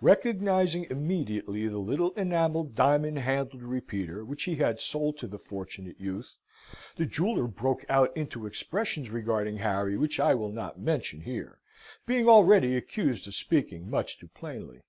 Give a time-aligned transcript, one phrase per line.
[0.00, 6.00] Recognising immediately the little enamelled diamond handled repeater which he had sold to the Fortunate
[6.00, 6.34] Youth,
[6.96, 11.58] the jeweller broke out into expressions regarding Harry which I will not mention here,
[12.06, 14.80] being already accused of speaking much too plainly.